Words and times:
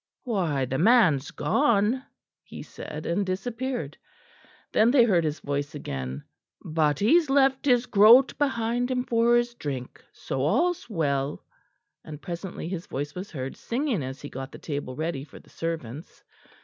"Why, 0.23 0.65
the 0.65 0.79
man's 0.79 1.29
gone," 1.29 2.03
he 2.41 2.63
said, 2.63 3.05
and 3.05 3.23
disappeared. 3.23 3.99
Then 4.71 4.89
they 4.89 5.03
heard 5.03 5.23
his 5.23 5.39
voice 5.41 5.75
again. 5.75 6.23
"But 6.65 6.97
he's 6.97 7.29
left 7.29 7.67
his 7.67 7.85
groat 7.85 8.35
behind 8.39 8.89
him 8.89 9.03
for 9.03 9.35
his 9.35 9.53
drink, 9.53 10.03
so 10.11 10.41
all's 10.41 10.89
well"; 10.89 11.45
and 12.03 12.19
presently 12.19 12.67
his 12.67 12.87
voice 12.87 13.13
was 13.13 13.29
heard 13.29 13.55
singing 13.55 14.01
as 14.01 14.23
he 14.23 14.29
got 14.29 14.51
the 14.51 14.57
table 14.57 14.95
ready 14.95 15.23
for 15.23 15.37
the 15.37 15.51
servants. 15.51 16.23